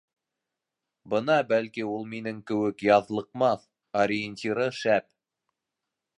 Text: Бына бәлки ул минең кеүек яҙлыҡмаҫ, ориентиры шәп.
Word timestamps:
Бына 1.13 1.35
бәлки 1.51 1.85
ул 1.89 2.07
минең 2.13 2.39
кеүек 2.53 2.81
яҙлыҡмаҫ, 2.89 3.69
ориентиры 4.05 4.69
шәп. 4.81 5.11